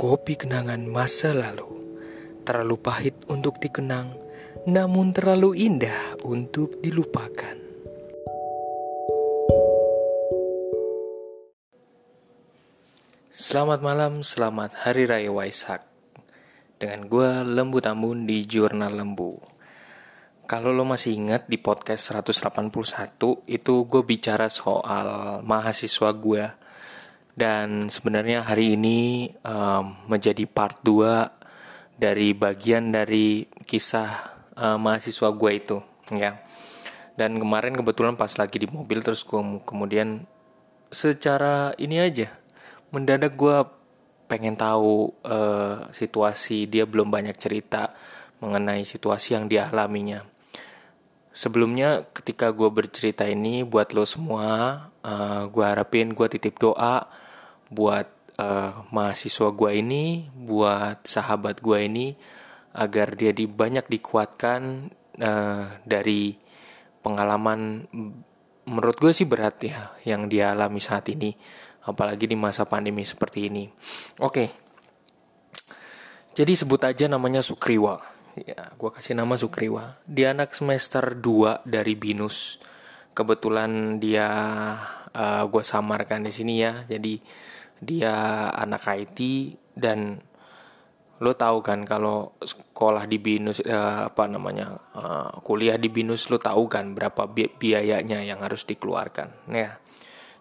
[0.00, 1.76] Kopi kenangan masa lalu.
[2.48, 4.16] Terlalu pahit untuk dikenang
[4.64, 7.52] Namun terlalu indah untuk dilupakan.
[13.28, 15.84] Selamat malam, selamat Hari Raya Waisak.
[16.80, 19.36] Dengan gue Lembu Tambun di Jurnal Lembu.
[20.48, 22.72] Kalau lo masih ingat di podcast 181
[23.44, 26.59] Itu gue bicara soal mahasiswa gue
[27.40, 35.52] dan sebenarnya hari ini um, menjadi part 2 dari bagian dari kisah uh, mahasiswa gue
[35.56, 35.80] itu
[36.12, 36.36] ya.
[37.16, 40.28] Dan kemarin kebetulan pas lagi di mobil terus gue kemudian
[40.92, 42.28] secara ini aja
[42.92, 43.56] mendadak gue
[44.28, 47.88] pengen tahu uh, situasi dia belum banyak cerita
[48.44, 50.22] mengenai situasi yang dialaminya
[51.30, 54.48] sebelumnya ketika gue bercerita ini buat lo semua
[55.06, 57.06] uh, gue harapin gue titip doa
[57.70, 62.06] buat uh, mahasiswa gue ini, buat sahabat gue ini,
[62.74, 64.90] agar dia di banyak dikuatkan
[65.22, 66.34] uh, dari
[67.00, 67.88] pengalaman
[68.68, 71.34] menurut gue sih berat ya yang dia alami saat ini,
[71.86, 73.70] apalagi di masa pandemi seperti ini.
[74.20, 74.48] Oke, okay.
[76.34, 78.02] jadi sebut aja namanya Sukriwa.
[78.38, 79.98] Ya, gue kasih nama Sukriwa.
[80.06, 82.62] Dia anak semester 2 dari Binus.
[83.10, 84.28] Kebetulan dia
[85.10, 86.86] uh, gue samarkan di sini ya.
[86.86, 87.18] Jadi
[87.80, 89.18] dia anak IT
[89.76, 90.20] dan
[91.20, 96.40] lo tahu kan kalau sekolah di binus uh, apa namanya uh, kuliah di binus lo
[96.40, 99.76] tahu kan berapa bi biayanya yang harus dikeluarkan ya.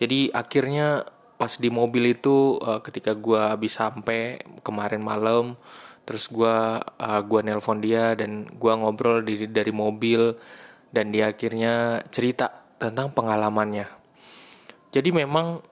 [0.00, 1.04] Jadi akhirnya
[1.36, 5.60] pas di mobil itu uh, ketika gue habis sampai kemarin malam
[6.08, 10.34] terus gue uh, gua nelpon dia dan gue ngobrol di, dari mobil
[10.90, 12.48] dan dia akhirnya cerita
[12.80, 13.86] tentang pengalamannya.
[14.92, 15.71] Jadi memang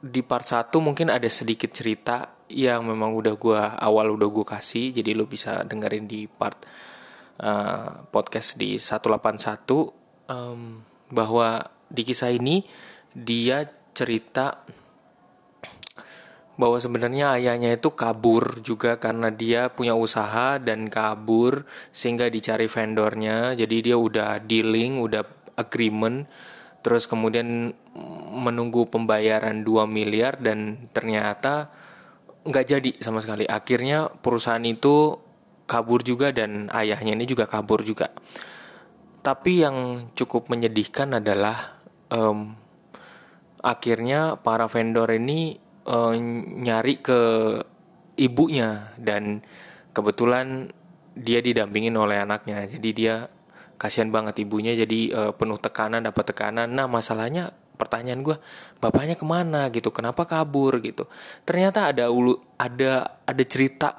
[0.00, 4.96] di part 1 mungkin ada sedikit cerita yang memang udah gue awal udah gue kasih.
[4.96, 6.56] Jadi lo bisa dengerin di part
[7.44, 10.80] uh, podcast di 181 um,
[11.12, 11.60] bahwa
[11.92, 12.64] di kisah ini
[13.12, 14.64] dia cerita
[16.60, 23.56] bahwa sebenarnya ayahnya itu kabur juga karena dia punya usaha dan kabur sehingga dicari vendornya.
[23.56, 25.24] Jadi dia udah dealing udah
[25.56, 26.28] agreement
[26.80, 27.76] terus kemudian
[28.30, 31.68] menunggu pembayaran 2 miliar dan ternyata
[32.44, 33.44] nggak jadi sama sekali.
[33.44, 35.20] Akhirnya perusahaan itu
[35.68, 38.08] kabur juga dan ayahnya ini juga kabur juga.
[39.20, 41.76] Tapi yang cukup menyedihkan adalah
[42.08, 42.56] um,
[43.60, 46.16] akhirnya para vendor ini um,
[46.64, 47.20] nyari ke
[48.16, 49.44] ibunya dan
[49.92, 50.72] kebetulan
[51.12, 52.64] dia didampingin oleh anaknya.
[52.64, 53.28] Jadi dia
[53.80, 56.68] kasihan banget ibunya jadi uh, penuh tekanan dapat tekanan.
[56.68, 58.36] Nah masalahnya pertanyaan gue
[58.76, 59.72] bapaknya ke mana?
[59.72, 59.88] gitu.
[59.88, 60.76] Kenapa kabur?
[60.84, 61.08] gitu.
[61.48, 63.96] Ternyata ada ulu ada ada cerita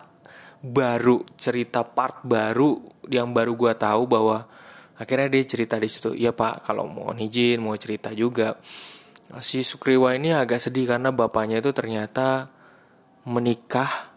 [0.62, 2.78] baru cerita part baru
[3.10, 4.46] yang baru gue tahu bahwa
[5.02, 8.62] akhirnya dia cerita di situ ya pak kalau mau izin mau cerita juga.
[9.42, 12.52] Si Sukriwa ini agak sedih karena bapaknya itu ternyata
[13.26, 14.14] menikah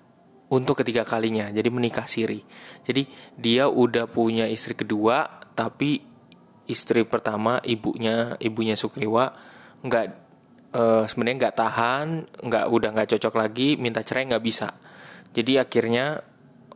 [0.52, 2.44] untuk ketiga kalinya jadi menikah siri.
[2.84, 3.08] Jadi
[3.40, 6.02] dia udah punya istri kedua tapi
[6.66, 9.30] istri pertama ibunya ibunya Sukriwa
[9.84, 10.06] nggak
[10.74, 12.06] uh, sebenarnya nggak tahan
[12.44, 14.74] nggak udah nggak cocok lagi minta cerai nggak bisa.
[15.34, 16.22] Jadi akhirnya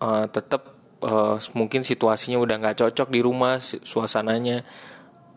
[0.02, 4.62] uh, tetap uh, mungkin situasinya udah nggak cocok di rumah suasananya.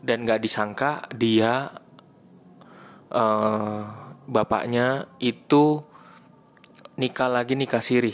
[0.01, 1.69] Dan nggak disangka dia
[3.13, 3.81] uh,
[4.25, 5.77] bapaknya itu
[6.97, 8.09] nikah lagi nikah siri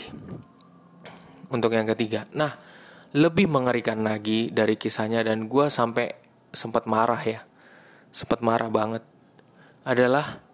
[1.48, 2.28] untuk yang ketiga.
[2.36, 2.52] Nah,
[3.16, 6.12] lebih mengerikan lagi dari kisahnya dan gue sampai
[6.52, 7.40] sempat marah ya,
[8.12, 9.00] sempat marah banget.
[9.88, 10.44] Adalah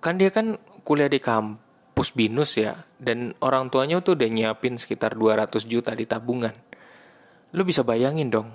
[0.00, 0.56] kan dia kan
[0.88, 6.08] kuliah di kampus binus ya, dan orang tuanya tuh udah nyiapin sekitar 200 juta di
[6.08, 6.56] tabungan.
[7.52, 8.48] Lu bisa bayangin dong,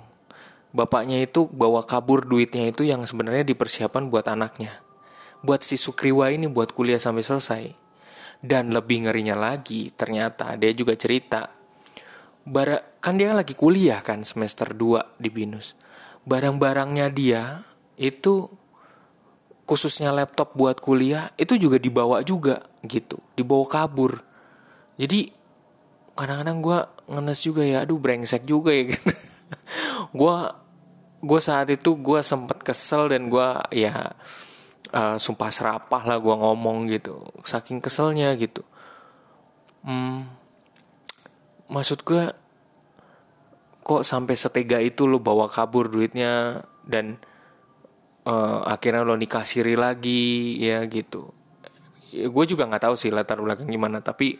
[0.74, 4.82] bapaknya itu bawa kabur duitnya itu yang sebenarnya dipersiapkan buat anaknya.
[5.42, 7.64] Buat si Sukriwa ini buat kuliah sampai selesai
[8.42, 11.61] dan lebih ngerinya lagi, ternyata dia juga cerita.
[12.42, 15.78] Bara, kan dia lagi kuliah kan semester 2 di Binus.
[16.26, 17.62] Barang-barangnya dia
[17.94, 18.50] itu
[19.62, 24.22] khususnya laptop buat kuliah itu juga dibawa juga gitu, dibawa kabur.
[24.98, 25.30] Jadi
[26.18, 26.78] kadang-kadang gue
[27.14, 28.90] ngenes juga ya, aduh brengsek juga ya.
[30.18, 30.36] gue
[31.22, 34.10] gue saat itu gue sempet kesel dan gue ya
[34.90, 38.66] uh, sumpah serapah lah gue ngomong gitu saking keselnya gitu
[39.86, 40.26] hmm,
[41.72, 42.28] maksud gue
[43.82, 47.18] kok sampai setega itu lo bawa kabur duitnya dan
[48.28, 51.32] uh, akhirnya lo nikah siri lagi ya gitu.
[52.12, 54.36] Ya gue juga nggak tahu sih latar belakang gimana tapi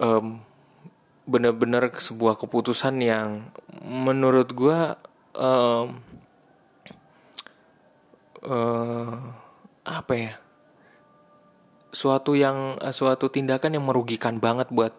[0.00, 0.40] um,
[1.28, 3.46] bener-bener sebuah keputusan yang
[3.86, 4.78] menurut gue
[5.38, 6.02] um,
[8.42, 9.16] uh,
[9.86, 10.34] apa ya
[11.92, 14.96] suatu yang suatu tindakan yang merugikan banget buat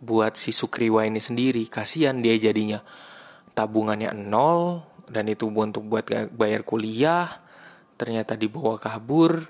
[0.00, 1.64] buat si Sukriwa ini sendiri.
[1.68, 2.80] Kasihan dia jadinya.
[3.56, 6.04] Tabungannya nol dan itu untuk buat
[6.36, 7.40] bayar kuliah
[7.96, 9.48] ternyata dibawa kabur.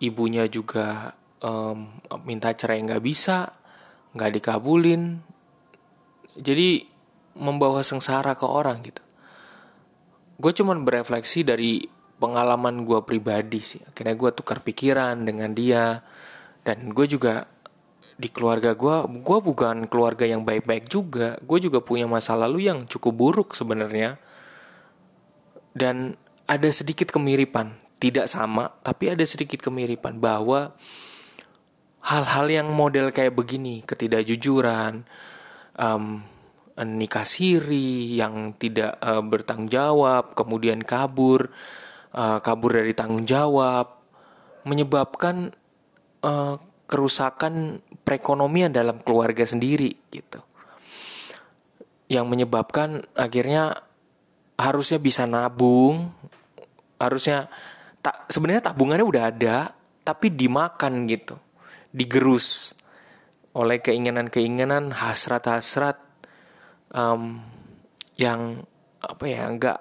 [0.00, 1.14] Ibunya juga
[1.44, 1.92] um,
[2.26, 3.52] minta cerai nggak bisa
[4.14, 5.22] nggak dikabulin.
[6.34, 6.86] Jadi
[7.38, 9.02] membawa sengsara ke orang gitu.
[10.40, 11.84] Gue cuman berefleksi dari
[12.20, 13.80] pengalaman gue pribadi sih.
[13.84, 16.00] Akhirnya gue tukar pikiran dengan dia
[16.64, 17.44] dan gue juga
[18.20, 21.40] di keluarga gue gue bukan keluarga yang baik-baik juga.
[21.40, 24.20] Gue juga punya masa lalu yang cukup buruk sebenarnya.
[25.72, 27.80] Dan ada sedikit kemiripan.
[27.96, 30.76] Tidak sama tapi ada sedikit kemiripan bahwa
[32.04, 35.04] hal-hal yang model kayak begini ketidakjujuran
[35.76, 36.24] um,
[36.80, 41.52] nikah siri yang tidak uh, bertanggung jawab kemudian kabur
[42.16, 44.00] uh, kabur dari tanggung jawab
[44.64, 45.52] menyebabkan
[46.24, 46.56] uh,
[46.90, 50.42] kerusakan perekonomian dalam keluarga sendiri gitu.
[52.10, 53.78] Yang menyebabkan akhirnya
[54.58, 56.10] harusnya bisa nabung
[56.98, 57.46] harusnya
[58.02, 59.56] tak sebenarnya tabungannya udah ada
[60.02, 61.38] tapi dimakan gitu.
[61.94, 62.74] Digerus
[63.54, 65.98] oleh keinginan-keinginan hasrat-hasrat
[66.94, 67.38] um,
[68.18, 68.66] yang
[69.00, 69.78] apa ya nggak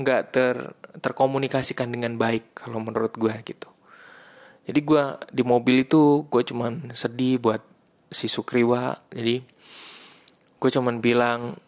[0.00, 0.56] nggak ter
[1.00, 3.68] terkomunikasikan dengan baik kalau menurut gue gitu
[4.70, 5.02] jadi gue
[5.34, 7.58] di mobil itu gue cuman sedih buat
[8.06, 8.94] si Sukriwa.
[9.10, 9.42] Jadi
[10.62, 11.58] gue cuman bilang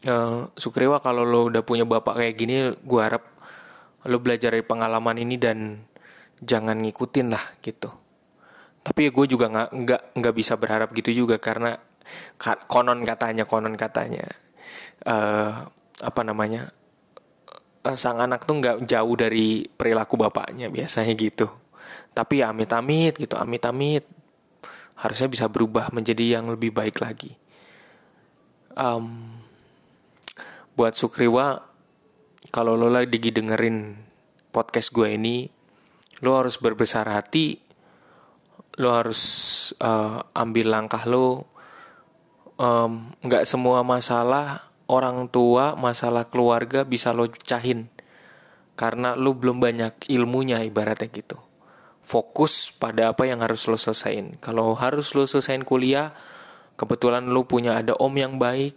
[0.00, 0.14] e,
[0.56, 3.28] Sukriwa kalau lo udah punya bapak kayak gini gue harap
[4.08, 5.84] lo belajar dari pengalaman ini dan
[6.40, 7.92] jangan ngikutin lah gitu.
[8.80, 11.76] Tapi gue juga nggak nggak nggak bisa berharap gitu juga karena
[12.72, 14.24] konon katanya konon katanya
[15.04, 15.68] uh,
[16.00, 16.72] apa namanya
[17.84, 21.48] uh, sang anak tuh nggak jauh dari perilaku bapaknya biasanya gitu.
[22.12, 24.04] Tapi ya amit-amit gitu amit-amit.
[25.00, 27.32] Harusnya bisa berubah menjadi yang lebih baik lagi.
[28.76, 29.40] Um,
[30.76, 31.64] buat Sukriwa
[32.52, 33.96] kalau lo lagi dengerin
[34.50, 35.48] podcast gue ini
[36.20, 37.56] lo harus berbesar hati.
[38.80, 39.20] Lo harus
[39.80, 41.48] uh, ambil langkah lo.
[43.24, 47.86] Nggak um, semua masalah orang tua, masalah keluarga bisa lo cahin.
[48.74, 51.38] Karena lo belum banyak ilmunya ibaratnya gitu.
[52.02, 54.42] Fokus pada apa yang harus lo selesaiin.
[54.42, 56.10] Kalau harus lo selesaiin kuliah,
[56.74, 58.74] kebetulan lo punya ada om yang baik,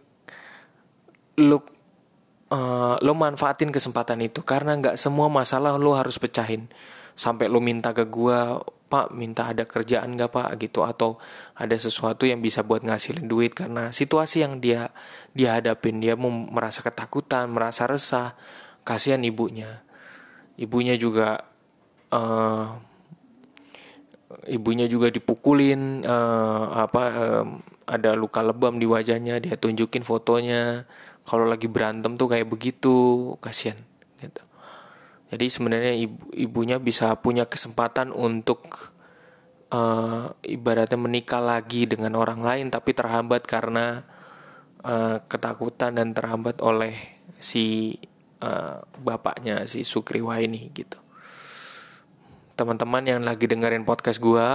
[1.41, 1.65] lo
[2.53, 6.69] uh, lo manfaatin kesempatan itu karena nggak semua masalah lo harus pecahin
[7.17, 8.39] sampai lo minta ke gue
[8.87, 10.47] pak minta ada kerjaan gak pak?
[10.61, 10.85] Gitu.
[10.85, 11.19] Atau
[11.57, 14.93] ada sesuatu yang bisa buat ngasilin duit karena situasi yang dia
[15.33, 18.37] dia hadapin dia merasa ketakutan merasa resah.
[18.83, 19.81] Kasihan ibunya.
[20.59, 21.41] Ibunya juga
[22.11, 22.77] uh,
[24.47, 27.45] ibunya juga dipukulin uh, apa uh,
[27.87, 30.85] ada luka lebam di wajahnya dia tunjukin fotonya.
[31.23, 33.79] Kalau lagi berantem tuh kayak begitu kasihan
[34.19, 34.52] gitu
[35.33, 38.93] jadi sebenarnya ibu, ibunya bisa punya kesempatan untuk
[39.73, 44.05] uh, ibaratnya menikah lagi dengan orang lain tapi terhambat karena
[44.85, 46.93] uh, ketakutan dan terhambat oleh
[47.41, 47.97] si
[48.45, 51.01] uh, bapaknya si Sukriwa ini gitu.
[52.53, 54.47] Teman-teman yang lagi dengerin podcast gue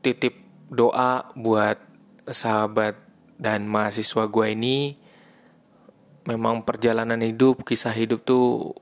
[0.00, 0.40] titip
[0.72, 1.76] doa buat
[2.24, 2.96] sahabat
[3.36, 5.03] dan mahasiswa gue ini
[6.24, 8.72] memang perjalanan hidup, kisah hidup tuh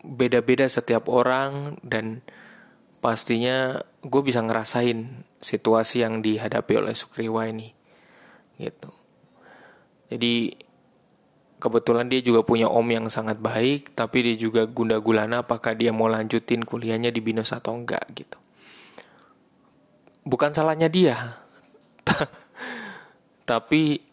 [0.00, 2.24] beda-beda setiap orang dan
[3.04, 7.72] pastinya gue bisa ngerasain situasi yang dihadapi oleh Sukriwa ini
[8.60, 8.92] gitu.
[10.12, 10.52] Jadi
[11.60, 15.92] kebetulan dia juga punya om yang sangat baik, tapi dia juga gunda gulana apakah dia
[15.92, 18.36] mau lanjutin kuliahnya di Binus atau enggak gitu.
[20.24, 21.40] Bukan salahnya dia,
[23.50, 24.04] tapi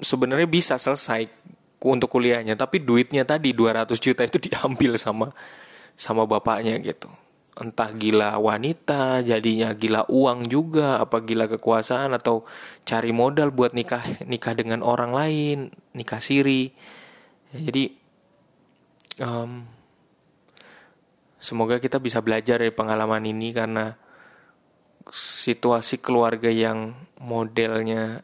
[0.00, 1.28] sebenarnya bisa selesai
[1.82, 5.32] untuk kuliahnya tapi duitnya tadi 200 juta itu diambil sama
[5.96, 7.08] sama bapaknya gitu.
[7.56, 12.44] Entah gila wanita jadinya gila uang juga apa gila kekuasaan atau
[12.84, 15.58] cari modal buat nikah nikah dengan orang lain
[15.96, 16.68] nikah siri.
[17.56, 17.96] Ya, jadi
[19.24, 19.64] um,
[21.40, 23.96] semoga kita bisa belajar dari pengalaman ini karena
[25.08, 26.92] situasi keluarga yang
[27.22, 28.20] modelnya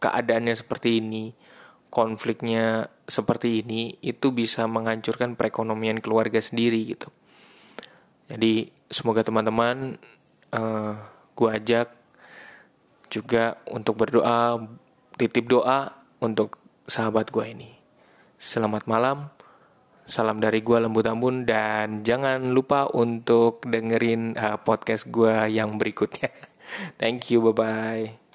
[0.00, 1.45] keadaannya seperti ini
[1.90, 7.08] konfliknya seperti ini itu bisa menghancurkan perekonomian keluarga sendiri gitu.
[8.26, 9.96] Jadi semoga teman-teman
[10.50, 10.94] uh,
[11.38, 11.88] gue ajak
[13.06, 14.58] juga untuk berdoa,
[15.14, 16.58] titip doa untuk
[16.90, 17.70] sahabat gue ini.
[18.36, 19.30] Selamat malam,
[20.04, 26.28] salam dari gue Lembu Tambun dan jangan lupa untuk dengerin uh, podcast gue yang berikutnya.
[27.00, 28.25] Thank you, bye-bye.